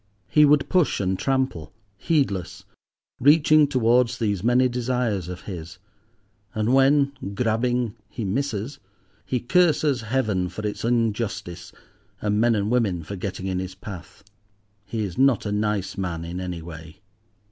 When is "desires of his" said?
4.67-5.77